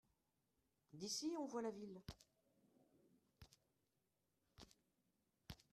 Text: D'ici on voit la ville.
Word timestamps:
D'ici 0.93 1.31
on 1.39 1.45
voit 1.45 1.61
la 1.61 1.69
ville. 1.69 2.01